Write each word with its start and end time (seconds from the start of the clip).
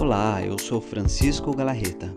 Olá, 0.00 0.42
eu 0.42 0.58
sou 0.58 0.80
Francisco 0.80 1.54
Galarreta. 1.54 2.10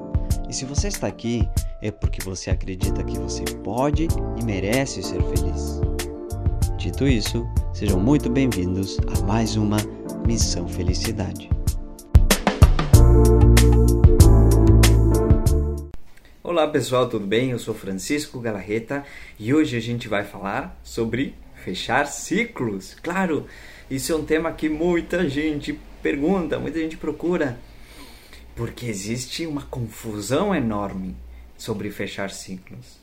E 0.50 0.54
se 0.54 0.64
você 0.64 0.88
está 0.88 1.06
aqui, 1.06 1.46
é 1.82 1.92
porque 1.92 2.24
você 2.24 2.50
acredita 2.50 3.04
que 3.04 3.20
você 3.20 3.44
pode 3.62 4.08
e 4.40 4.46
merece 4.46 5.04
ser 5.04 5.22
feliz. 5.22 5.82
Dito 6.78 7.06
isso, 7.06 7.46
sejam 7.74 8.00
muito 8.00 8.30
bem-vindos 8.30 8.98
a 9.00 9.26
mais 9.26 9.58
uma 9.58 9.76
Missão 10.26 10.66
Felicidade. 10.66 11.50
Olá 16.42 16.70
pessoal, 16.70 17.10
tudo 17.10 17.28
bem? 17.28 17.52
Eu 17.52 17.60
sou 17.60 17.74
Francisco 17.74 18.40
Galarreta 18.40 19.04
e 19.38 19.54
hoje 19.54 19.76
a 19.76 19.82
gente 19.82 20.08
vai 20.08 20.24
falar 20.24 20.80
sobre 20.86 21.36
fechar 21.54 22.08
ciclos. 22.08 22.96
Claro, 23.04 23.46
isso 23.92 24.14
é 24.14 24.16
um 24.16 24.24
tema 24.24 24.54
que 24.54 24.70
muita 24.70 25.28
gente 25.28 25.78
pergunta, 26.02 26.58
muita 26.58 26.80
gente 26.80 26.96
procura, 26.96 27.60
porque 28.56 28.86
existe 28.86 29.46
uma 29.46 29.64
confusão 29.64 30.54
enorme 30.54 31.16
sobre 31.58 31.90
fechar 31.90 32.30
ciclos. 32.30 33.00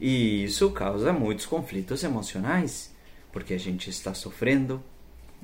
E 0.00 0.44
isso 0.44 0.70
causa 0.70 1.12
muitos 1.12 1.46
conflitos 1.46 2.02
emocionais, 2.02 2.92
porque 3.32 3.54
a 3.54 3.58
gente 3.58 3.90
está 3.90 4.14
sofrendo 4.14 4.82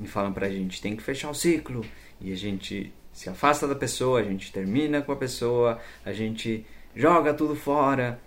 e 0.00 0.06
falam 0.06 0.32
pra 0.32 0.48
gente 0.48 0.80
tem 0.80 0.96
que 0.96 1.02
fechar 1.02 1.30
o 1.30 1.34
ciclo 1.34 1.84
e 2.20 2.32
a 2.32 2.36
gente 2.36 2.92
se 3.12 3.28
afasta 3.28 3.66
da 3.66 3.74
pessoa, 3.74 4.20
a 4.20 4.24
gente 4.24 4.52
termina 4.52 5.02
com 5.02 5.12
a 5.12 5.16
pessoa, 5.16 5.80
a 6.04 6.12
gente 6.12 6.64
joga 6.94 7.34
tudo 7.34 7.56
fora 7.56 8.20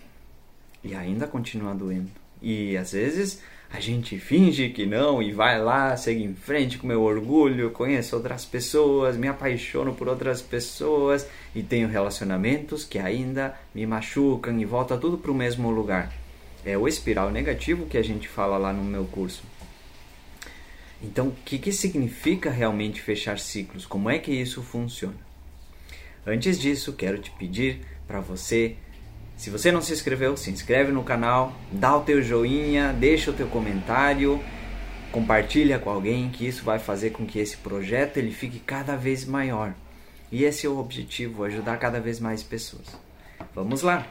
e 0.84 0.94
ainda 0.95 1.27
continua 1.27 1.73
doendo. 1.73 2.11
E 2.41 2.75
às 2.75 2.91
vezes 2.91 3.41
a 3.73 3.80
gente 3.80 4.20
finge 4.20 4.70
que 4.70 4.85
não 4.85 5.23
e 5.23 5.31
vai 5.31 5.61
lá, 5.61 5.95
segue 5.95 6.23
em 6.23 6.35
frente 6.35 6.77
com 6.77 6.85
meu 6.85 7.02
orgulho, 7.02 7.71
conheço 7.71 8.16
outras 8.16 8.44
pessoas, 8.44 9.16
me 9.16 9.30
apaixono 9.30 9.94
por 9.94 10.09
outras 10.09 10.41
pessoas 10.41 11.25
e 11.55 11.63
tenho 11.63 11.88
relacionamentos 11.88 12.83
que 12.83 13.00
ainda 13.00 13.58
me 13.73 13.86
machucam 13.86 14.59
e 14.59 14.66
volta 14.66 14.97
tudo 14.97 15.17
para 15.17 15.31
o 15.31 15.36
mesmo 15.36 15.72
lugar. 15.72 16.11
É 16.66 16.78
o 16.78 16.88
espiral 16.88 17.31
negativo 17.31 17.86
que 17.86 17.97
a 17.97 18.03
gente 18.03 18.28
fala 18.28 18.58
lá 18.58 18.73
no 18.73 18.83
meu 18.83 19.05
curso. 19.05 19.41
Então, 21.02 21.30
o 21.30 21.35
que, 21.45 21.58
que 21.58 21.72
significa 21.72 22.52
realmente 22.52 23.02
fechar 23.02 23.39
ciclos? 23.39 23.85
Como 23.85 24.09
é 24.09 24.19
que 24.19 24.31
isso 24.31 24.61
funciona? 24.61 25.16
Antes 26.28 26.59
disso, 26.59 26.94
quero 26.94 27.17
te 27.17 27.31
pedir 27.31 27.80
para 28.06 28.19
você 28.19 28.75
se 29.42 29.50
você 29.50 29.72
não 29.72 29.81
se 29.81 29.92
inscreveu, 29.92 30.38
se 30.38 30.52
inscreve 30.52 30.92
no 30.92 31.03
canal, 31.03 31.52
dá 31.72 31.97
o 31.97 32.02
teu 32.02 32.22
joinha, 32.22 32.94
deixa 32.94 33.31
o 33.31 33.34
teu 33.34 33.47
comentário, 33.47 34.39
compartilha 35.11 35.80
com 35.80 35.89
alguém 35.89 36.30
que 36.30 36.45
isso 36.45 36.64
vai 36.64 36.78
fazer 36.78 37.09
com 37.09 37.25
que 37.25 37.39
esse 37.39 37.58
projeto 37.58 38.17
ele 38.17 38.31
fique 38.31 38.59
cada 38.59 38.95
vez 38.95 39.25
maior. 39.25 39.73
E 40.31 40.44
esse 40.44 40.67
é 40.67 40.69
o 40.69 40.78
objetivo, 40.78 41.44
ajudar 41.44 41.78
cada 41.78 42.00
vez 42.00 42.19
mais 42.19 42.44
pessoas. 42.44 42.86
Vamos 43.56 43.81
lá. 43.81 44.06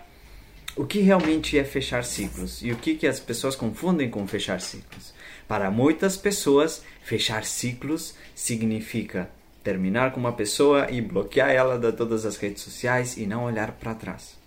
O 0.75 0.85
que 0.85 0.99
realmente 0.99 1.57
é 1.57 1.63
fechar 1.63 2.05
ciclos 2.05 2.61
e 2.61 2.73
o 2.73 2.77
que, 2.77 2.97
que 2.97 3.07
as 3.07 3.21
pessoas 3.21 3.55
confundem 3.55 4.11
com 4.11 4.27
fechar 4.27 4.61
ciclos? 4.61 5.15
Para 5.47 5.71
muitas 5.71 6.17
pessoas, 6.17 6.83
fechar 7.05 7.45
ciclos 7.45 8.17
significa 8.35 9.31
terminar 9.63 10.11
com 10.11 10.19
uma 10.19 10.33
pessoa 10.33 10.91
e 10.91 11.01
bloquear 11.01 11.51
ela 11.51 11.79
de 11.79 11.93
todas 11.93 12.27
as 12.27 12.37
redes 12.37 12.65
sociais 12.65 13.17
e 13.17 13.27
não 13.27 13.45
olhar 13.45 13.71
para 13.71 13.95
trás. 13.95 14.40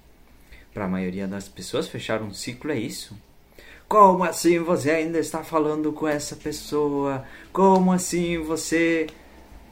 Para 0.74 0.86
a 0.86 0.90
maioria 0.90 1.28
das 1.28 1.48
pessoas, 1.48 1.88
fechar 1.88 2.22
um 2.22 2.34
ciclo 2.34 2.72
é 2.72 2.80
isso. 2.80 3.16
Como 3.88 4.24
assim 4.24 4.58
você 4.60 4.90
ainda 4.90 5.20
está 5.20 5.44
falando 5.44 5.94
com 5.94 6.08
essa 6.08 6.36
pessoa? 6.36 7.24
Como 7.52 7.92
assim 7.92 8.40
você 8.40 9.08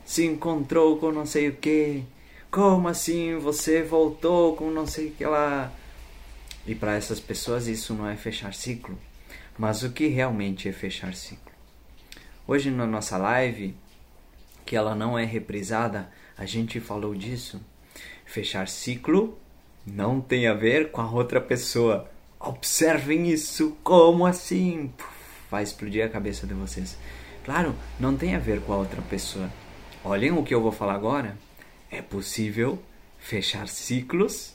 se 0.06 0.26
encontrou 0.26 0.98
com 0.98 1.12
não 1.12 1.26
sei 1.26 1.50
o 1.50 1.56
que? 1.56 2.04
Como 2.52 2.88
assim 2.88 3.36
você 3.38 3.82
voltou 3.82 4.56
com 4.56 4.70
não 4.70 4.86
sei 4.86 5.08
o 5.08 5.12
que 5.12 5.26
lá? 5.26 5.72
E 6.68 6.76
para 6.76 6.96
essas 6.96 7.20
pessoas 7.20 7.66
isso 7.66 7.96
não 7.96 8.08
é 8.08 8.16
fechar 8.16 8.54
ciclo. 8.54 8.96
Mas 9.58 9.82
o 9.82 9.92
que 9.92 10.08
realmente 10.08 10.70
é 10.70 10.72
fechar 10.72 11.16
ciclo? 11.16 11.52
Hoje 12.48 12.70
na 12.70 12.86
nossa 12.86 13.18
live, 13.18 13.76
que 14.66 14.76
ela 14.76 14.94
não 14.94 15.18
é 15.18 15.26
reprisada, 15.26 16.12
a 16.38 16.46
gente 16.46 16.80
falou 16.80 17.16
disso. 17.16 17.60
Fechar 18.26 18.68
ciclo 18.68 19.41
não 19.86 20.22
tem 20.22 20.48
a 20.48 20.54
ver 20.54 20.92
com 20.92 21.02
a 21.02 21.10
outra 21.10 21.42
pessoa. 21.42 22.10
Observem 22.40 23.30
isso, 23.30 23.78
como 23.84 24.26
assim? 24.26 24.92
Vai 25.50 25.64
explodir 25.64 26.06
a 26.06 26.10
cabeça 26.10 26.46
de 26.46 26.54
vocês. 26.54 26.98
Claro, 27.44 27.76
não 28.00 28.16
tem 28.16 28.36
a 28.36 28.40
ver 28.40 28.62
com 28.62 28.74
a 28.74 28.78
outra 28.78 29.02
pessoa. 29.02 29.50
Olhem 30.04 30.32
o 30.32 30.44
que 30.44 30.54
eu 30.54 30.62
vou 30.62 30.72
falar 30.72 30.94
agora. 30.94 31.38
É 31.90 32.02
possível 32.02 32.82
fechar 33.20 33.68
ciclos 33.68 34.54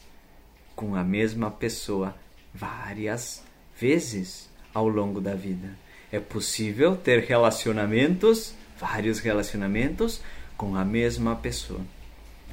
com 0.74 0.94
a 0.94 1.04
mesma 1.04 1.50
pessoa 1.50 2.14
várias 2.54 3.42
vezes 3.78 4.48
ao 4.72 4.88
longo 4.88 5.20
da 5.20 5.34
vida. 5.34 5.70
É 6.10 6.20
possível 6.20 6.96
ter 6.96 7.24
relacionamentos, 7.24 8.54
vários 8.78 9.18
relacionamentos, 9.18 10.20
com 10.56 10.74
a 10.76 10.84
mesma 10.84 11.36
pessoa, 11.36 11.80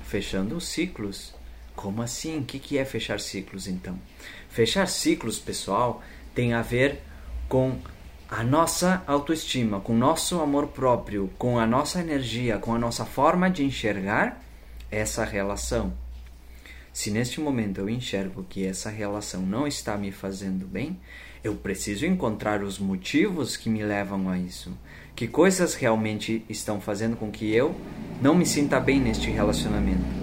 fechando 0.04 0.60
ciclos 0.60 1.34
como 1.84 2.02
assim? 2.02 2.40
O 2.40 2.44
que 2.46 2.78
é 2.78 2.86
fechar 2.86 3.20
ciclos 3.20 3.68
então? 3.68 4.00
Fechar 4.48 4.88
ciclos, 4.88 5.38
pessoal, 5.38 6.02
tem 6.34 6.54
a 6.54 6.62
ver 6.62 7.02
com 7.50 7.78
a 8.30 8.42
nossa 8.42 9.04
autoestima, 9.06 9.82
com 9.82 9.92
o 9.92 9.98
nosso 9.98 10.40
amor 10.40 10.68
próprio, 10.68 11.30
com 11.38 11.60
a 11.60 11.68
nossa 11.68 12.00
energia, 12.00 12.58
com 12.58 12.74
a 12.74 12.80
nossa 12.80 13.04
forma 13.04 13.50
de 13.50 13.66
enxergar 13.66 14.42
essa 14.90 15.26
relação. 15.26 15.92
Se 16.94 17.12
neste 17.12 17.42
momento 17.42 17.82
eu 17.82 17.90
enxergo 17.90 18.46
que 18.50 18.66
essa 18.66 18.90
relação 18.90 19.42
não 19.42 19.68
está 19.68 19.98
me 19.98 20.12
fazendo 20.12 20.66
bem, 20.66 20.98
eu 21.44 21.54
preciso 21.56 22.06
encontrar 22.06 22.64
os 22.64 22.80
motivos 22.80 23.58
que 23.58 23.70
me 23.70 23.84
levam 23.84 24.30
a 24.30 24.38
isso. 24.40 24.72
Que 25.14 25.28
coisas 25.28 25.74
realmente 25.74 26.46
estão 26.48 26.80
fazendo 26.80 27.18
com 27.18 27.30
que 27.30 27.54
eu 27.54 27.76
não 28.22 28.34
me 28.34 28.46
sinta 28.46 28.80
bem 28.80 29.02
neste 29.02 29.30
relacionamento? 29.30 30.23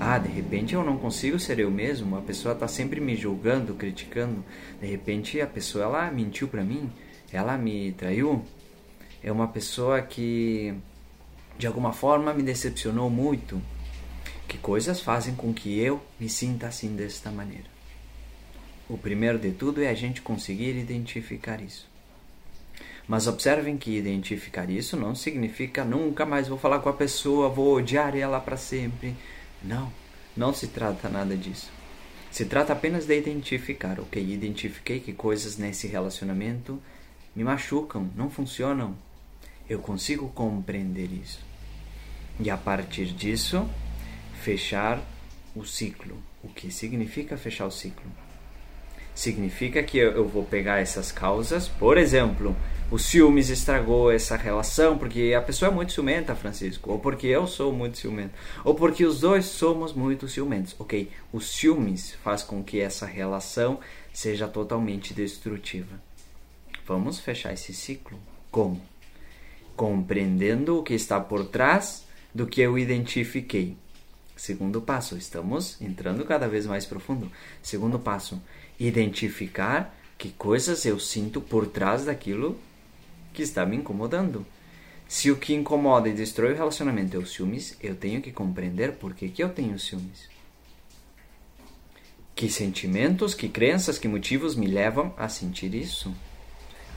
Ah, 0.00 0.16
de 0.16 0.28
repente 0.28 0.74
eu 0.74 0.84
não 0.84 0.96
consigo 0.96 1.40
ser 1.40 1.58
eu 1.58 1.70
mesmo, 1.72 2.16
a 2.16 2.20
pessoa 2.20 2.54
está 2.54 2.68
sempre 2.68 3.00
me 3.00 3.16
julgando, 3.16 3.74
criticando. 3.74 4.44
De 4.80 4.86
repente 4.86 5.40
a 5.40 5.46
pessoa 5.46 5.84
ela 5.84 6.10
mentiu 6.10 6.46
para 6.46 6.62
mim, 6.62 6.88
ela 7.32 7.58
me 7.58 7.92
traiu. 7.92 8.44
É 9.22 9.32
uma 9.32 9.48
pessoa 9.48 10.00
que 10.00 10.72
de 11.58 11.66
alguma 11.66 11.92
forma 11.92 12.32
me 12.32 12.44
decepcionou 12.44 13.10
muito. 13.10 13.60
Que 14.46 14.56
coisas 14.56 15.00
fazem 15.00 15.34
com 15.34 15.52
que 15.52 15.80
eu 15.80 16.00
me 16.18 16.28
sinta 16.28 16.68
assim 16.68 16.94
desta 16.94 17.30
maneira? 17.30 17.66
O 18.88 18.96
primeiro 18.96 19.38
de 19.38 19.50
tudo 19.50 19.82
é 19.82 19.88
a 19.88 19.94
gente 19.94 20.22
conseguir 20.22 20.76
identificar 20.76 21.60
isso. 21.60 21.88
Mas 23.08 23.26
observem 23.26 23.76
que 23.76 23.96
identificar 23.96 24.70
isso 24.70 24.96
não 24.96 25.14
significa 25.14 25.84
nunca 25.84 26.24
mais 26.24 26.46
vou 26.46 26.56
falar 26.56 26.78
com 26.78 26.88
a 26.88 26.92
pessoa, 26.92 27.48
vou 27.48 27.74
odiar 27.74 28.16
ela 28.16 28.38
para 28.38 28.56
sempre 28.56 29.16
não, 29.62 29.92
não 30.36 30.52
se 30.52 30.68
trata 30.68 31.08
nada 31.08 31.36
disso. 31.36 31.70
Se 32.30 32.44
trata 32.44 32.72
apenas 32.72 33.06
de 33.06 33.18
identificar, 33.18 33.98
ok? 33.98 34.22
Identifiquei 34.22 35.00
que 35.00 35.12
coisas 35.12 35.56
nesse 35.56 35.86
relacionamento 35.86 36.80
me 37.34 37.42
machucam, 37.42 38.10
não 38.14 38.30
funcionam. 38.30 38.94
Eu 39.68 39.78
consigo 39.78 40.28
compreender 40.30 41.10
isso. 41.12 41.40
E 42.40 42.50
a 42.50 42.56
partir 42.56 43.06
disso, 43.06 43.68
fechar 44.42 45.02
o 45.54 45.64
ciclo. 45.64 46.16
O 46.42 46.48
que 46.48 46.70
significa 46.70 47.36
fechar 47.36 47.66
o 47.66 47.70
ciclo? 47.70 48.06
Significa 49.14 49.82
que 49.82 49.98
eu 49.98 50.28
vou 50.28 50.44
pegar 50.44 50.78
essas 50.78 51.10
causas, 51.10 51.66
por 51.66 51.98
exemplo, 51.98 52.56
o 52.90 52.98
ciúmes 52.98 53.50
estragou 53.50 54.10
essa 54.10 54.34
relação 54.34 54.96
porque 54.96 55.34
a 55.36 55.42
pessoa 55.42 55.70
é 55.70 55.74
muito 55.74 55.92
ciumenta, 55.92 56.34
Francisco, 56.34 56.90
ou 56.90 56.98
porque 56.98 57.26
eu 57.26 57.46
sou 57.46 57.70
muito 57.70 57.98
ciumento, 57.98 58.32
ou 58.64 58.74
porque 58.74 59.04
os 59.04 59.20
dois 59.20 59.44
somos 59.44 59.92
muito 59.92 60.26
ciumentos. 60.26 60.74
Ok, 60.78 61.10
o 61.30 61.40
ciúmes 61.40 62.14
faz 62.24 62.42
com 62.42 62.62
que 62.62 62.80
essa 62.80 63.04
relação 63.04 63.78
seja 64.12 64.48
totalmente 64.48 65.12
destrutiva. 65.12 66.00
Vamos 66.86 67.18
fechar 67.18 67.52
esse 67.52 67.74
ciclo? 67.74 68.18
Como? 68.50 68.80
Compreendendo 69.76 70.78
o 70.78 70.82
que 70.82 70.94
está 70.94 71.20
por 71.20 71.44
trás 71.46 72.06
do 72.34 72.46
que 72.46 72.62
eu 72.62 72.78
identifiquei. 72.78 73.76
Segundo 74.34 74.80
passo, 74.80 75.16
estamos 75.18 75.78
entrando 75.82 76.24
cada 76.24 76.48
vez 76.48 76.64
mais 76.64 76.86
profundo. 76.86 77.30
Segundo 77.62 77.98
passo, 77.98 78.40
identificar 78.80 79.94
que 80.16 80.30
coisas 80.30 80.86
eu 80.86 80.98
sinto 80.98 81.40
por 81.40 81.66
trás 81.66 82.06
daquilo 82.06 82.58
que 83.32 83.42
está 83.42 83.64
me 83.64 83.76
incomodando. 83.76 84.46
Se 85.08 85.30
o 85.30 85.36
que 85.36 85.54
incomoda 85.54 86.08
e 86.08 86.12
destrói 86.12 86.52
o 86.52 86.56
relacionamento 86.56 87.16
é 87.16 87.20
o 87.20 87.26
ciúmes, 87.26 87.76
eu 87.82 87.94
tenho 87.94 88.20
que 88.20 88.30
compreender 88.30 88.92
por 88.92 89.14
que, 89.14 89.28
que 89.28 89.42
eu 89.42 89.48
tenho 89.48 89.78
ciúmes. 89.78 90.28
Que 92.34 92.50
sentimentos, 92.50 93.34
que 93.34 93.48
crenças, 93.48 93.98
que 93.98 94.06
motivos 94.06 94.54
me 94.54 94.66
levam 94.66 95.14
a 95.16 95.28
sentir 95.28 95.74
isso? 95.74 96.14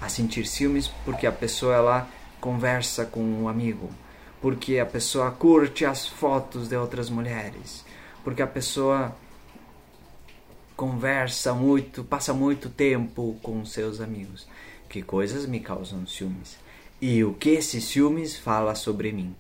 A 0.02 0.10
sentir 0.10 0.46
ciúmes 0.46 0.90
porque 1.06 1.26
a 1.26 1.32
pessoa 1.32 1.76
ela 1.76 2.10
conversa 2.42 3.06
com 3.06 3.24
um 3.24 3.48
amigo, 3.48 3.90
porque 4.42 4.78
a 4.80 4.86
pessoa 4.86 5.32
curte 5.32 5.86
as 5.86 6.06
fotos 6.06 6.68
de 6.68 6.76
outras 6.76 7.10
mulheres, 7.10 7.86
porque 8.24 8.42
a 8.42 8.48
pessoa 8.48 9.16
conversa 10.76 11.54
muito, 11.54 12.04
passa 12.04 12.34
muito 12.34 12.70
tempo 12.70 13.38
com 13.42 13.64
seus 13.64 14.02
amigos. 14.02 14.48
Que 14.92 15.02
coisas 15.02 15.46
me 15.46 15.62
causam 15.62 16.06
ciúmes? 16.06 16.58
E 17.00 17.24
o 17.24 17.34
que 17.34 17.52
esses 17.52 17.86
ciúmes 17.86 18.38
fala 18.38 18.76
sobre 18.76 19.14
mim? 19.14 19.34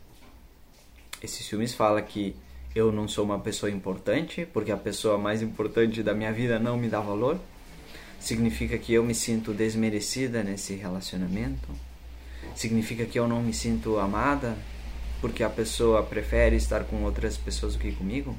Esses 1.21 1.45
ciúmes 1.45 1.73
fala 1.73 2.01
que 2.01 2.33
eu 2.73 2.89
não 2.89 3.05
sou 3.05 3.25
uma 3.25 3.37
pessoa 3.37 3.69
importante, 3.69 4.47
porque 4.53 4.71
a 4.71 4.77
pessoa 4.77 5.17
mais 5.17 5.41
importante 5.41 6.01
da 6.01 6.13
minha 6.13 6.31
vida 6.31 6.57
não 6.57 6.77
me 6.77 6.87
dá 6.87 7.01
valor. 7.01 7.37
Significa 8.17 8.77
que 8.77 8.93
eu 8.93 9.03
me 9.03 9.13
sinto 9.13 9.53
desmerecida 9.53 10.41
nesse 10.41 10.73
relacionamento. 10.75 11.67
Significa 12.55 13.03
que 13.03 13.19
eu 13.19 13.27
não 13.27 13.43
me 13.43 13.53
sinto 13.53 13.99
amada, 13.99 14.57
porque 15.19 15.43
a 15.43 15.49
pessoa 15.49 16.01
prefere 16.01 16.55
estar 16.55 16.85
com 16.85 17.03
outras 17.03 17.35
pessoas 17.35 17.73
do 17.73 17.79
que 17.79 17.91
comigo. 17.91 18.33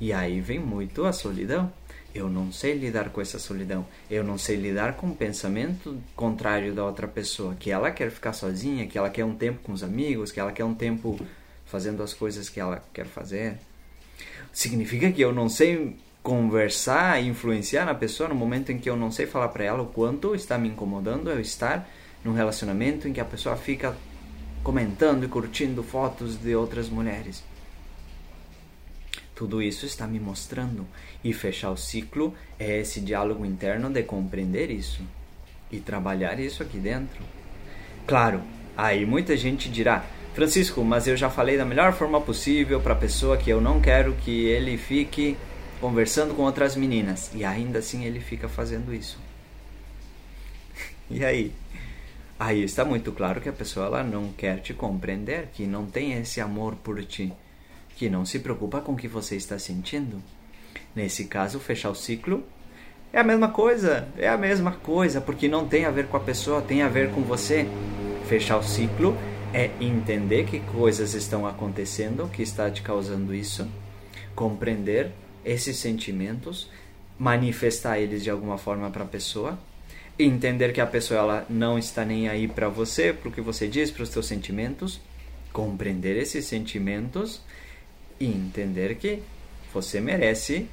E 0.00 0.12
aí 0.12 0.40
vem 0.40 0.58
muito 0.58 1.04
a 1.04 1.12
solidão. 1.12 1.72
Eu 2.14 2.28
não 2.28 2.52
sei 2.52 2.74
lidar 2.74 3.10
com 3.10 3.20
essa 3.20 3.38
solidão. 3.38 3.86
Eu 4.10 4.22
não 4.22 4.36
sei 4.36 4.56
lidar 4.56 4.94
com 4.96 5.08
o 5.08 5.14
pensamento 5.14 5.98
contrário 6.14 6.74
da 6.74 6.84
outra 6.84 7.08
pessoa, 7.08 7.54
que 7.54 7.70
ela 7.70 7.90
quer 7.90 8.10
ficar 8.10 8.32
sozinha, 8.32 8.86
que 8.86 8.98
ela 8.98 9.08
quer 9.08 9.24
um 9.24 9.34
tempo 9.34 9.60
com 9.62 9.72
os 9.72 9.82
amigos, 9.82 10.30
que 10.30 10.38
ela 10.38 10.52
quer 10.52 10.64
um 10.64 10.74
tempo 10.74 11.18
fazendo 11.64 12.02
as 12.02 12.12
coisas 12.12 12.48
que 12.48 12.60
ela 12.60 12.84
quer 12.92 13.06
fazer. 13.06 13.58
Significa 14.52 15.10
que 15.10 15.22
eu 15.22 15.32
não 15.32 15.48
sei 15.48 15.96
conversar 16.22 17.20
e 17.20 17.28
influenciar 17.28 17.86
na 17.86 17.94
pessoa 17.94 18.28
no 18.28 18.34
momento 18.34 18.70
em 18.70 18.78
que 18.78 18.88
eu 18.88 18.96
não 18.96 19.10
sei 19.10 19.26
falar 19.26 19.48
para 19.48 19.64
ela 19.64 19.82
o 19.82 19.86
quanto 19.86 20.34
está 20.34 20.56
me 20.56 20.68
incomodando 20.68 21.30
eu 21.30 21.40
estar 21.40 21.88
num 22.22 22.32
relacionamento 22.34 23.08
em 23.08 23.12
que 23.12 23.20
a 23.20 23.24
pessoa 23.24 23.56
fica 23.56 23.96
comentando 24.62 25.24
e 25.24 25.28
curtindo 25.28 25.82
fotos 25.82 26.36
de 26.36 26.54
outras 26.54 26.88
mulheres. 26.88 27.42
Tudo 29.42 29.60
isso 29.60 29.84
está 29.84 30.06
me 30.06 30.20
mostrando. 30.20 30.86
E 31.24 31.32
fechar 31.32 31.72
o 31.72 31.76
ciclo 31.76 32.32
é 32.60 32.78
esse 32.78 33.00
diálogo 33.00 33.44
interno 33.44 33.90
de 33.90 34.04
compreender 34.04 34.70
isso 34.70 35.02
e 35.68 35.80
trabalhar 35.80 36.38
isso 36.38 36.62
aqui 36.62 36.78
dentro. 36.78 37.20
Claro, 38.06 38.40
aí 38.76 39.04
muita 39.04 39.36
gente 39.36 39.68
dirá: 39.68 40.06
Francisco, 40.32 40.84
mas 40.84 41.08
eu 41.08 41.16
já 41.16 41.28
falei 41.28 41.56
da 41.56 41.64
melhor 41.64 41.92
forma 41.92 42.20
possível 42.20 42.80
para 42.80 42.92
a 42.92 42.96
pessoa 42.96 43.36
que 43.36 43.50
eu 43.50 43.60
não 43.60 43.80
quero 43.80 44.14
que 44.14 44.44
ele 44.44 44.78
fique 44.78 45.36
conversando 45.80 46.36
com 46.36 46.42
outras 46.42 46.76
meninas. 46.76 47.32
E 47.34 47.44
ainda 47.44 47.80
assim 47.80 48.04
ele 48.04 48.20
fica 48.20 48.48
fazendo 48.48 48.94
isso. 48.94 49.18
e 51.10 51.24
aí? 51.24 51.52
Aí 52.38 52.62
está 52.62 52.84
muito 52.84 53.10
claro 53.10 53.40
que 53.40 53.48
a 53.48 53.52
pessoa 53.52 53.86
ela 53.86 54.04
não 54.04 54.32
quer 54.32 54.60
te 54.60 54.72
compreender, 54.72 55.48
que 55.52 55.66
não 55.66 55.84
tem 55.84 56.12
esse 56.12 56.40
amor 56.40 56.76
por 56.76 57.04
ti, 57.04 57.32
que 57.96 58.08
não 58.08 58.24
se 58.24 58.38
preocupa 58.38 58.80
com 58.80 58.92
o 58.92 58.96
que 58.96 59.08
você 59.08 59.36
está 59.36 59.58
sentindo. 59.58 60.22
Nesse 60.94 61.24
caso, 61.24 61.58
fechar 61.58 61.90
o 61.90 61.94
ciclo 61.94 62.44
é 63.12 63.18
a 63.20 63.24
mesma 63.24 63.48
coisa, 63.48 64.08
é 64.16 64.28
a 64.28 64.38
mesma 64.38 64.72
coisa, 64.72 65.20
porque 65.20 65.46
não 65.46 65.68
tem 65.68 65.84
a 65.84 65.90
ver 65.90 66.06
com 66.06 66.16
a 66.16 66.20
pessoa, 66.20 66.62
tem 66.62 66.82
a 66.82 66.88
ver 66.88 67.10
com 67.10 67.22
você. 67.22 67.66
Fechar 68.26 68.56
o 68.56 68.62
ciclo 68.62 69.16
é 69.52 69.70
entender 69.80 70.44
que 70.44 70.60
coisas 70.60 71.12
estão 71.12 71.46
acontecendo 71.46 72.30
que 72.32 72.42
está 72.42 72.70
te 72.70 72.80
causando 72.80 73.34
isso, 73.34 73.68
compreender 74.34 75.12
esses 75.44 75.76
sentimentos, 75.76 76.70
manifestar 77.18 77.98
eles 77.98 78.22
de 78.22 78.30
alguma 78.30 78.56
forma 78.56 78.90
para 78.90 79.04
a 79.04 79.06
pessoa, 79.06 79.58
entender 80.18 80.72
que 80.72 80.80
a 80.80 80.86
pessoa 80.86 81.20
ela 81.20 81.46
não 81.50 81.78
está 81.78 82.04
nem 82.04 82.28
aí 82.28 82.48
para 82.48 82.68
você, 82.68 83.12
para 83.12 83.28
o 83.28 83.32
que 83.32 83.40
você 83.40 83.68
diz, 83.68 83.90
para 83.90 84.04
os 84.04 84.08
seus 84.08 84.26
sentimentos, 84.26 85.00
compreender 85.52 86.16
esses 86.16 86.46
sentimentos 86.46 87.42
e 88.18 88.26
entender 88.26 88.96
que 88.96 89.22
você 89.72 90.00
merece 90.00 90.68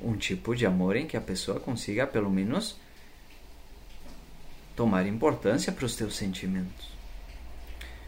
um 0.00 0.16
tipo 0.16 0.54
de 0.54 0.66
amor 0.66 0.96
em 0.96 1.06
que 1.06 1.16
a 1.16 1.20
pessoa 1.20 1.60
consiga 1.60 2.06
pelo 2.06 2.30
menos 2.30 2.76
tomar 4.74 5.06
importância 5.06 5.72
para 5.72 5.84
os 5.84 5.94
teus 5.94 6.16
sentimentos. 6.16 6.90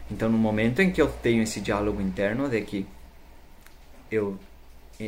Então, 0.09 0.29
no 0.29 0.37
momento 0.37 0.81
em 0.81 0.91
que 0.91 1.01
eu 1.01 1.07
tenho 1.07 1.43
esse 1.43 1.61
diálogo 1.61 2.01
interno 2.01 2.49
de 2.49 2.61
que 2.61 2.85
eu 4.11 4.37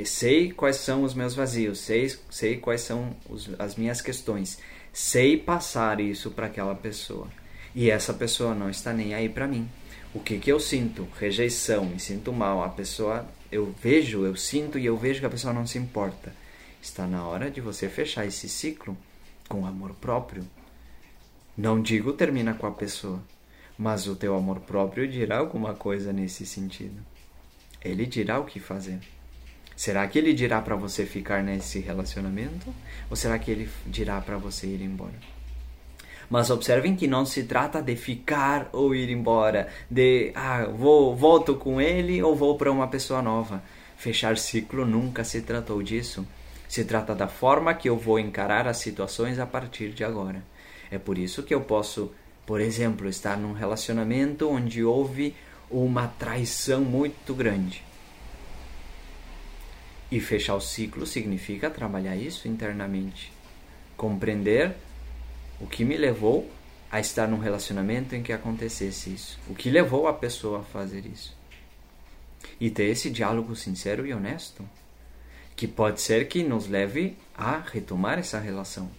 sei 0.05 0.51
quais 0.51 0.77
são 0.77 1.03
os 1.03 1.13
meus 1.13 1.35
vazios, 1.35 1.79
sei, 1.79 2.13
sei 2.29 2.57
quais 2.57 2.81
são 2.81 3.15
os, 3.29 3.49
as 3.59 3.75
minhas 3.75 4.01
questões, 4.01 4.59
sei 4.91 5.37
passar 5.37 5.99
isso 5.99 6.31
para 6.31 6.47
aquela 6.47 6.75
pessoa 6.75 7.27
e 7.77 7.91
essa 7.91 8.11
pessoa 8.11 8.55
não 8.55 8.71
está 8.71 8.91
nem 8.91 9.13
aí 9.13 9.29
para 9.29 9.47
mim. 9.47 9.69
O 10.11 10.19
que 10.19 10.39
que 10.39 10.51
eu 10.51 10.59
sinto? 10.59 11.07
Rejeição, 11.19 11.85
me 11.85 11.99
sinto 11.99 12.33
mal. 12.33 12.63
A 12.63 12.69
pessoa, 12.69 13.23
eu 13.51 13.73
vejo, 13.81 14.25
eu 14.25 14.35
sinto 14.35 14.77
e 14.77 14.85
eu 14.85 14.97
vejo 14.97 15.19
que 15.19 15.25
a 15.25 15.29
pessoa 15.29 15.53
não 15.53 15.65
se 15.65 15.77
importa. 15.77 16.33
Está 16.81 17.07
na 17.07 17.25
hora 17.25 17.49
de 17.49 17.61
você 17.61 17.89
fechar 17.89 18.25
esse 18.25 18.47
ciclo 18.47 18.97
com 19.47 19.65
amor 19.65 19.93
próprio. 19.95 20.47
Não 21.57 21.81
digo 21.81 22.13
termina 22.13 22.53
com 22.53 22.67
a 22.67 22.71
pessoa, 22.71 23.21
mas 23.77 24.07
o 24.07 24.15
teu 24.15 24.35
amor 24.35 24.59
próprio 24.59 25.07
dirá 25.07 25.37
alguma 25.37 25.73
coisa 25.73 26.13
nesse 26.13 26.45
sentido. 26.45 27.03
Ele 27.81 28.05
dirá 28.05 28.39
o 28.39 28.45
que 28.45 28.59
fazer. 28.59 28.99
Será 29.75 30.07
que 30.07 30.17
ele 30.17 30.33
dirá 30.33 30.61
para 30.61 30.75
você 30.75 31.05
ficar 31.05 31.43
nesse 31.43 31.79
relacionamento? 31.79 32.73
Ou 33.09 33.15
será 33.15 33.37
que 33.37 33.51
ele 33.51 33.69
dirá 33.85 34.19
para 34.19 34.37
você 34.37 34.67
ir 34.67 34.81
embora? 34.81 35.36
Mas 36.29 36.49
observem 36.49 36.95
que 36.95 37.07
não 37.07 37.25
se 37.25 37.43
trata 37.43 37.81
de 37.81 37.95
ficar 37.95 38.69
ou 38.73 38.93
ir 38.93 39.09
embora, 39.09 39.67
de 39.89 40.31
ah, 40.35 40.65
vou 40.65 41.15
volto 41.15 41.55
com 41.55 41.79
ele 41.79 42.21
ou 42.21 42.35
vou 42.35 42.57
para 42.57 42.71
uma 42.71 42.87
pessoa 42.87 43.21
nova. 43.21 43.63
Fechar 43.95 44.37
ciclo 44.37 44.85
nunca 44.85 45.23
se 45.23 45.41
tratou 45.41 45.81
disso. 45.81 46.27
Se 46.67 46.83
trata 46.83 47.15
da 47.15 47.27
forma 47.27 47.73
que 47.73 47.87
eu 47.87 47.97
vou 47.97 48.19
encarar 48.19 48.67
as 48.67 48.77
situações 48.77 49.39
a 49.39 49.45
partir 49.45 49.89
de 49.89 50.03
agora. 50.03 50.43
É 50.91 50.97
por 50.97 51.17
isso 51.17 51.43
que 51.43 51.53
eu 51.53 51.61
posso 51.61 52.11
por 52.47 52.61
exemplo, 52.61 53.09
estar 53.09 53.37
num 53.37 53.51
relacionamento 53.51 54.49
onde 54.49 54.81
houve 54.81 55.35
uma 55.69 56.07
traição 56.07 56.79
muito 56.79 57.35
grande. 57.35 57.83
E 60.09 60.21
fechar 60.21 60.55
o 60.55 60.61
ciclo 60.61 61.05
significa 61.05 61.69
trabalhar 61.69 62.15
isso 62.15 62.47
internamente. 62.47 63.33
Compreender 63.97 64.77
o 65.59 65.67
que 65.67 65.83
me 65.83 65.97
levou 65.97 66.49
a 66.91 66.99
estar 66.99 67.27
num 67.27 67.39
relacionamento 67.39 68.15
em 68.15 68.23
que 68.23 68.31
acontecesse 68.31 69.13
isso. 69.13 69.39
O 69.47 69.55
que 69.55 69.69
levou 69.69 70.07
a 70.07 70.13
pessoa 70.13 70.59
a 70.59 70.63
fazer 70.63 71.05
isso. 71.05 71.35
E 72.59 72.69
ter 72.69 72.85
esse 72.85 73.09
diálogo 73.09 73.55
sincero 73.55 74.05
e 74.05 74.13
honesto. 74.13 74.63
Que 75.55 75.67
pode 75.67 76.01
ser 76.01 76.27
que 76.27 76.43
nos 76.43 76.67
leve 76.67 77.17
a 77.35 77.59
retomar 77.59 78.19
essa 78.19 78.39
relação. 78.39 78.89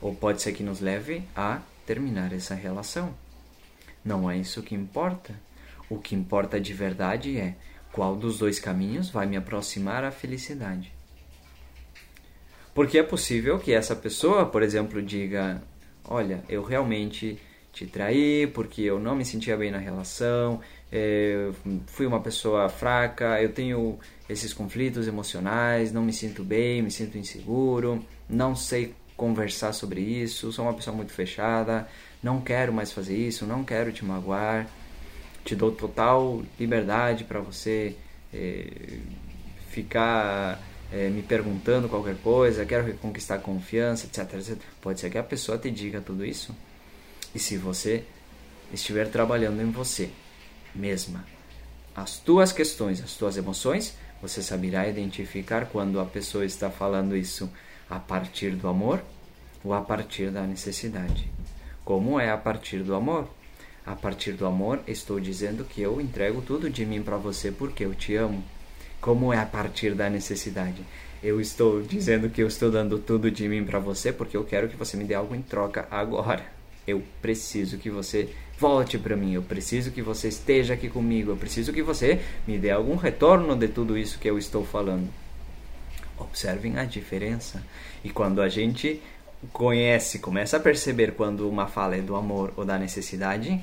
Ou 0.00 0.14
pode 0.14 0.40
ser 0.40 0.52
que 0.52 0.62
nos 0.62 0.80
leve 0.80 1.22
a 1.36 1.60
terminar 1.84 2.32
essa 2.32 2.54
relação. 2.54 3.14
Não 4.04 4.30
é 4.30 4.38
isso 4.38 4.62
que 4.62 4.74
importa. 4.74 5.34
O 5.90 5.98
que 5.98 6.14
importa 6.14 6.60
de 6.60 6.72
verdade 6.72 7.38
é 7.38 7.54
qual 7.92 8.16
dos 8.16 8.38
dois 8.38 8.58
caminhos 8.58 9.10
vai 9.10 9.26
me 9.26 9.36
aproximar 9.36 10.04
à 10.04 10.10
felicidade. 10.10 10.92
Porque 12.72 12.98
é 12.98 13.02
possível 13.02 13.58
que 13.58 13.72
essa 13.72 13.96
pessoa, 13.96 14.46
por 14.46 14.62
exemplo, 14.62 15.02
diga: 15.02 15.60
Olha, 16.04 16.42
eu 16.48 16.62
realmente 16.62 17.38
te 17.72 17.86
traí 17.86 18.46
porque 18.48 18.82
eu 18.82 18.98
não 18.98 19.14
me 19.14 19.24
sentia 19.24 19.56
bem 19.56 19.70
na 19.70 19.78
relação, 19.78 20.60
é, 20.90 21.50
fui 21.86 22.04
uma 22.04 22.20
pessoa 22.20 22.68
fraca, 22.68 23.40
eu 23.40 23.52
tenho 23.52 23.98
esses 24.28 24.52
conflitos 24.52 25.06
emocionais, 25.06 25.92
não 25.92 26.02
me 26.02 26.12
sinto 26.12 26.42
bem, 26.42 26.82
me 26.82 26.90
sinto 26.90 27.16
inseguro, 27.16 28.04
não 28.28 28.56
sei 28.56 28.94
conversar 29.16 29.72
sobre 29.72 30.00
isso, 30.00 30.50
sou 30.50 30.64
uma 30.64 30.74
pessoa 30.74 30.96
muito 30.96 31.12
fechada, 31.12 31.86
não 32.22 32.40
quero 32.40 32.72
mais 32.72 32.90
fazer 32.90 33.16
isso, 33.16 33.46
não 33.46 33.62
quero 33.62 33.92
te 33.92 34.04
magoar, 34.04 34.66
te 35.44 35.54
dou 35.54 35.70
total 35.70 36.42
liberdade 36.58 37.24
para 37.24 37.40
você 37.40 37.96
é, 38.32 38.66
ficar 39.70 40.60
é, 40.92 41.08
me 41.08 41.22
perguntando 41.22 41.88
qualquer 41.88 42.16
coisa, 42.16 42.66
quero 42.66 42.86
reconquistar 42.86 43.40
confiança, 43.40 44.06
etc, 44.06 44.34
etc. 44.34 44.58
Pode 44.80 45.00
ser 45.00 45.10
que 45.10 45.18
a 45.18 45.22
pessoa 45.22 45.58
te 45.58 45.70
diga 45.70 46.00
tudo 46.00 46.24
isso. 46.24 46.54
E 47.34 47.38
se 47.38 47.56
você 47.56 48.04
estiver 48.72 49.08
trabalhando 49.08 49.60
em 49.62 49.70
você 49.70 50.10
mesma, 50.74 51.24
as 51.94 52.18
tuas 52.18 52.52
questões, 52.52 53.02
as 53.02 53.14
tuas 53.14 53.36
emoções, 53.36 53.94
você 54.20 54.42
saberá 54.42 54.88
identificar 54.88 55.66
quando 55.66 56.00
a 56.00 56.04
pessoa 56.04 56.44
está 56.44 56.70
falando 56.70 57.16
isso 57.16 57.50
a 57.88 57.98
partir 57.98 58.50
do 58.50 58.68
amor 58.68 59.02
ou 59.64 59.72
a 59.72 59.80
partir 59.80 60.30
da 60.30 60.42
necessidade. 60.42 61.30
Como 61.84 62.20
é 62.20 62.30
a 62.30 62.36
partir 62.36 62.82
do 62.82 62.94
amor? 62.94 63.28
A 63.84 63.96
partir 63.96 64.32
do 64.32 64.46
amor, 64.46 64.80
estou 64.86 65.18
dizendo 65.18 65.64
que 65.64 65.80
eu 65.80 66.00
entrego 66.00 66.42
tudo 66.42 66.70
de 66.70 66.84
mim 66.84 67.02
para 67.02 67.16
você 67.16 67.50
porque 67.50 67.84
eu 67.84 67.94
te 67.94 68.14
amo. 68.14 68.44
Como 69.00 69.32
é 69.32 69.38
a 69.38 69.46
partir 69.46 69.94
da 69.94 70.10
necessidade? 70.10 70.82
Eu 71.22 71.40
estou 71.40 71.82
dizendo 71.82 72.30
que 72.30 72.42
eu 72.42 72.46
estou 72.46 72.70
dando 72.70 72.98
tudo 72.98 73.30
de 73.30 73.48
mim 73.48 73.64
para 73.64 73.78
você 73.78 74.12
porque 74.12 74.36
eu 74.36 74.44
quero 74.44 74.68
que 74.68 74.76
você 74.76 74.96
me 74.96 75.04
dê 75.04 75.14
algo 75.14 75.34
em 75.34 75.42
troca 75.42 75.86
agora. 75.90 76.44
Eu 76.86 77.02
preciso 77.20 77.78
que 77.78 77.90
você 77.90 78.30
Volte 78.60 78.98
para 78.98 79.16
mim, 79.16 79.32
eu 79.32 79.42
preciso 79.42 79.90
que 79.90 80.02
você 80.02 80.28
esteja 80.28 80.74
aqui 80.74 80.90
comigo, 80.90 81.30
eu 81.30 81.36
preciso 81.38 81.72
que 81.72 81.82
você 81.82 82.20
me 82.46 82.58
dê 82.58 82.70
algum 82.70 82.94
retorno 82.94 83.56
de 83.56 83.68
tudo 83.68 83.96
isso 83.96 84.18
que 84.18 84.28
eu 84.28 84.36
estou 84.36 84.66
falando. 84.66 85.08
Observem 86.18 86.76
a 86.76 86.84
diferença. 86.84 87.64
E 88.04 88.10
quando 88.10 88.42
a 88.42 88.50
gente 88.50 89.00
conhece, 89.50 90.18
começa 90.18 90.58
a 90.58 90.60
perceber 90.60 91.12
quando 91.12 91.48
uma 91.48 91.68
fala 91.68 91.96
é 91.96 92.02
do 92.02 92.14
amor 92.14 92.52
ou 92.54 92.62
da 92.62 92.78
necessidade, 92.78 93.58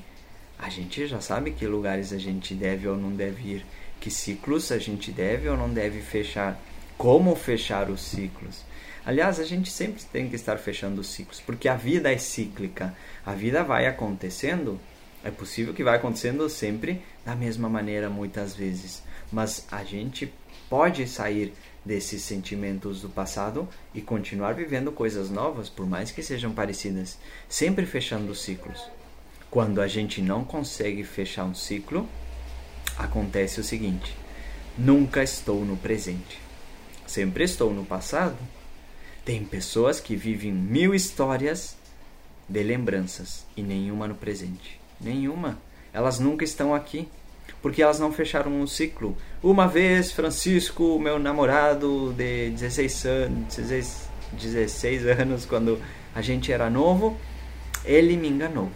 a 0.58 0.67
gente 0.67 1.06
já 1.06 1.22
sabe 1.22 1.51
que 1.51 1.67
lugares 1.67 2.12
a 2.12 2.17
gente 2.17 2.56
deve 2.56 2.88
ou 2.88 2.98
não 2.98 3.12
deve 3.12 3.58
ir, 3.58 3.65
que 4.00 4.12
ciclos 4.12 4.72
a 4.72 4.77
gente 4.77 5.12
deve 5.12 5.50
ou 5.50 5.58
não 5.58 5.70
deve 5.70 6.01
fechar, 6.01 6.60
como 6.98 7.36
fechar 7.36 7.89
os 7.89 8.01
ciclos. 8.01 8.66
Aliás, 9.06 9.39
a 9.39 9.46
gente 9.46 9.72
sempre 9.72 10.04
tem 10.04 10.27
que 10.27 10.36
estar 10.36 10.58
fechando 10.58 11.00
os 11.00 11.08
ciclos, 11.08 11.39
porque 11.39 11.70
a 11.70 11.75
vida 11.75 12.12
é 12.12 12.18
cíclica. 12.18 12.94
A 13.25 13.34
vida 13.34 13.63
vai 13.63 13.86
acontecendo, 13.86 14.80
é 15.24 15.32
possível 15.32 15.74
que 15.74 15.84
vai 15.84 15.96
acontecendo 15.96 16.50
sempre 16.50 17.01
da 17.25 17.36
mesma 17.36 17.70
maneira 17.70 18.10
muitas 18.10 18.54
vezes, 18.54 19.01
mas 19.32 19.66
a 19.72 19.84
gente 19.84 20.34
pode 20.70 21.08
sair 21.08 21.54
desses 21.86 22.22
sentimentos 22.22 23.01
do 23.01 23.10
passado 23.10 23.68
e 23.94 24.01
continuar 24.01 24.54
vivendo 24.54 24.92
coisas 24.92 25.30
novas, 25.30 25.70
por 25.70 25.88
mais 25.88 26.12
que 26.12 26.22
sejam 26.22 26.54
parecidas, 26.54 27.18
sempre 27.48 27.86
fechando 27.86 28.32
os 28.32 28.42
ciclos. 28.42 28.89
Quando 29.50 29.82
a 29.82 29.88
gente 29.88 30.22
não 30.22 30.44
consegue 30.44 31.06
fechar 31.06 31.46
um 31.46 31.56
ciclo, 31.56 32.08
acontece 32.98 33.60
o 33.60 33.63
seguinte: 33.63 34.16
nunca 34.77 35.24
estou 35.24 35.63
no 35.63 35.77
presente, 35.77 36.39
sempre 37.06 37.44
estou 37.44 37.74
no 37.74 37.86
passado. 37.86 38.38
Tem 39.24 39.44
pessoas 39.44 40.00
que 40.00 40.16
vivem 40.16 40.54
mil 40.54 40.96
histórias 40.96 41.75
de 42.48 42.63
lembranças 42.63 43.46
e 43.58 43.62
nenhuma 43.62 44.08
no 44.08 44.16
presente. 44.16 44.80
Nenhuma. 45.01 45.60
Elas 45.94 46.18
nunca 46.20 46.46
estão 46.46 46.74
aqui 46.74 47.10
porque 47.62 47.82
elas 47.82 48.00
não 48.00 48.13
fecharam 48.13 48.51
um 48.51 48.68
ciclo. 48.68 49.18
Uma 49.42 49.68
vez, 49.68 50.12
Francisco, 50.12 51.00
meu 51.00 51.20
namorado 51.20 52.13
de 52.13 52.51
16 52.51 53.06
anos, 53.06 53.56
16, 53.56 54.10
16 54.34 55.08
anos, 55.08 55.46
quando 55.46 55.82
a 56.16 56.22
gente 56.22 56.51
era 56.51 56.70
novo, 56.70 57.18
ele 57.84 58.16
me 58.16 58.30
enganou. 58.30 58.70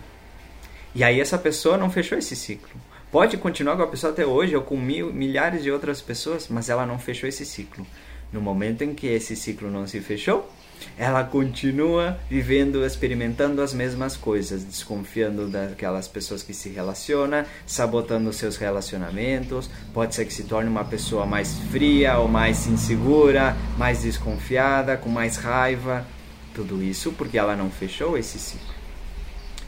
E 0.93 1.03
aí 1.03 1.19
essa 1.19 1.37
pessoa 1.37 1.77
não 1.77 1.89
fechou 1.89 2.17
esse 2.17 2.35
ciclo. 2.35 2.71
Pode 3.11 3.35
continuar 3.35 3.75
com 3.75 3.83
a 3.83 3.87
pessoa 3.87 4.13
até 4.13 4.25
hoje 4.25 4.55
ou 4.55 4.61
com 4.61 4.77
mil, 4.77 5.11
milhares 5.11 5.61
de 5.61 5.69
outras 5.69 5.99
pessoas, 6.01 6.47
mas 6.47 6.69
ela 6.69 6.85
não 6.85 6.97
fechou 6.97 7.27
esse 7.27 7.45
ciclo. 7.45 7.85
No 8.31 8.39
momento 8.39 8.83
em 8.83 8.93
que 8.93 9.05
esse 9.05 9.35
ciclo 9.35 9.69
não 9.69 9.85
se 9.85 9.99
fechou, 9.99 10.49
ela 10.97 11.21
continua 11.25 12.17
vivendo, 12.29 12.85
experimentando 12.85 13.61
as 13.61 13.73
mesmas 13.73 14.15
coisas, 14.15 14.63
desconfiando 14.63 15.49
daquelas 15.49 16.07
pessoas 16.07 16.41
que 16.41 16.53
se 16.53 16.69
relacionam, 16.69 17.43
sabotando 17.65 18.31
seus 18.31 18.55
relacionamentos. 18.55 19.69
Pode 19.93 20.15
ser 20.15 20.23
que 20.23 20.33
se 20.33 20.43
torne 20.43 20.69
uma 20.69 20.85
pessoa 20.85 21.25
mais 21.25 21.53
fria 21.69 22.17
ou 22.17 22.29
mais 22.29 22.65
insegura, 22.65 23.57
mais 23.77 24.03
desconfiada, 24.03 24.95
com 24.95 25.09
mais 25.09 25.35
raiva. 25.35 26.07
Tudo 26.55 26.81
isso 26.81 27.11
porque 27.11 27.37
ela 27.37 27.57
não 27.57 27.69
fechou 27.69 28.17
esse 28.17 28.39
ciclo. 28.39 28.73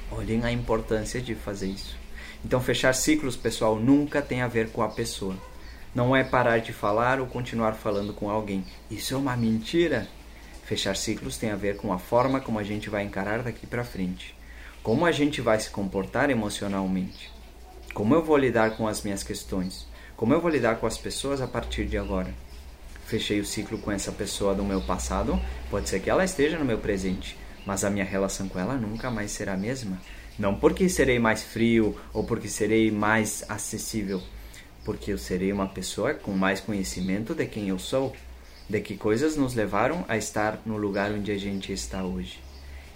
Olhem 0.10 0.46
a 0.46 0.52
importância 0.52 1.20
de 1.20 1.36
fazer 1.36 1.68
isso. 1.68 2.03
Então, 2.46 2.60
fechar 2.60 2.94
ciclos, 2.94 3.36
pessoal, 3.36 3.76
nunca 3.76 4.22
tem 4.22 4.42
a 4.42 4.48
ver 4.48 4.70
com 4.70 4.82
a 4.82 4.90
pessoa. 4.90 5.36
Não 5.96 6.16
é 6.16 6.24
parar 6.24 6.60
de 6.60 6.74
falar 6.74 7.20
ou 7.20 7.28
continuar 7.28 7.74
falando 7.74 8.14
com 8.14 8.30
alguém. 8.30 8.66
Isso 8.90 9.14
é 9.14 9.18
uma 9.18 9.38
mentira. 9.38 10.08
Fechar 10.66 10.96
ciclos 10.96 11.38
tem 11.38 11.52
a 11.52 11.56
ver 11.56 11.78
com 11.78 11.94
a 11.94 12.00
forma 12.00 12.42
como 12.42 12.60
a 12.60 12.64
gente 12.64 12.90
vai 12.90 13.04
encarar 13.04 13.44
daqui 13.44 13.68
para 13.68 13.84
frente. 13.84 14.36
Como 14.82 15.06
a 15.06 15.12
gente 15.12 15.40
vai 15.40 15.60
se 15.60 15.70
comportar 15.70 16.30
emocionalmente. 16.30 17.32
Como 17.94 18.14
eu 18.16 18.24
vou 18.24 18.38
lidar 18.38 18.76
com 18.76 18.88
as 18.88 19.04
minhas 19.04 19.24
questões. 19.24 19.88
Como 20.18 20.34
eu 20.34 20.42
vou 20.42 20.50
lidar 20.50 20.78
com 20.78 20.88
as 20.88 20.98
pessoas 20.98 21.42
a 21.42 21.48
partir 21.48 21.86
de 21.86 21.98
agora. 21.98 22.34
Fechei 23.06 23.40
o 23.40 23.46
ciclo 23.46 23.78
com 23.78 23.92
essa 23.92 24.12
pessoa 24.12 24.56
do 24.56 24.64
meu 24.64 24.82
passado, 24.82 25.40
pode 25.70 25.90
ser 25.90 26.00
que 26.00 26.10
ela 26.10 26.24
esteja 26.24 26.58
no 26.58 26.66
meu 26.66 26.78
presente, 26.78 27.38
mas 27.66 27.84
a 27.84 27.90
minha 27.90 28.06
relação 28.06 28.48
com 28.48 28.60
ela 28.60 28.76
nunca 28.76 29.10
mais 29.10 29.32
será 29.32 29.54
a 29.54 29.58
mesma. 29.58 30.00
Não 30.38 30.56
porque 30.56 30.90
serei 30.90 31.20
mais 31.20 31.44
frio 31.44 31.96
ou 32.14 32.24
porque 32.24 32.48
serei 32.48 32.90
mais 32.92 33.44
acessível, 33.48 34.22
porque 34.84 35.14
eu 35.14 35.18
serei 35.18 35.52
uma 35.52 35.68
pessoa 35.68 36.14
com 36.14 36.32
mais 36.32 36.60
conhecimento 36.60 37.36
de 37.36 37.46
quem 37.46 37.70
eu 37.70 37.78
sou 37.78 38.14
de 38.70 38.80
que 38.82 38.98
coisas 38.98 39.36
nos 39.36 39.54
levaram 39.54 40.06
a 40.08 40.18
estar 40.18 40.60
no 40.66 40.78
lugar 40.78 41.12
onde 41.12 41.32
a 41.32 41.38
gente 41.38 41.72
está 41.72 42.04
hoje. 42.04 42.40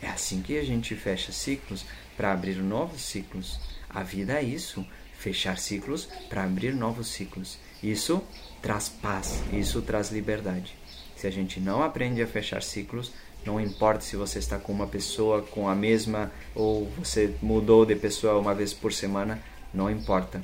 É 0.02 0.08
assim 0.08 0.42
que 0.42 0.58
a 0.58 0.64
gente 0.64 0.96
fecha 0.96 1.32
ciclos 1.32 1.86
para 2.16 2.32
abrir 2.32 2.58
novos 2.58 3.02
ciclos. 3.02 3.60
A 3.90 4.04
vida 4.04 4.34
é 4.34 4.44
isso, 4.44 4.86
fechar 5.18 5.58
ciclos 5.58 6.08
para 6.30 6.44
abrir 6.44 6.74
novos 6.74 7.08
ciclos. 7.08 7.58
Isso 7.82 8.24
traz 8.62 8.90
paz, 8.90 9.44
isso 9.52 9.82
traz 9.82 10.12
liberdade. 10.12 10.76
Se 11.16 11.28
a 11.28 11.32
gente 11.32 11.60
não 11.60 11.84
aprende 11.84 12.22
a 12.22 12.28
fechar 12.28 12.62
ciclos, 12.62 13.12
não 13.46 13.60
importa 13.60 14.02
se 14.02 14.16
você 14.16 14.40
está 14.40 14.58
com 14.58 14.72
uma 14.72 14.88
pessoa 14.88 15.42
com 15.42 15.70
a 15.70 15.76
mesma 15.76 16.32
ou 16.54 16.90
você 16.98 17.34
mudou 17.42 17.86
de 17.86 17.96
pessoa 17.96 18.40
uma 18.40 18.54
vez 18.54 18.74
por 18.74 18.92
semana, 18.92 19.42
não 19.74 19.90
importa. 19.90 20.42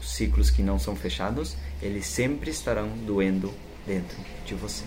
Os 0.00 0.12
ciclos 0.12 0.50
que 0.50 0.62
não 0.62 0.78
são 0.78 0.94
fechados, 0.94 1.56
eles 1.80 2.06
sempre 2.06 2.50
estarão 2.50 2.88
doendo 2.88 3.52
dentro 3.86 4.18
de 4.44 4.54
você. 4.54 4.84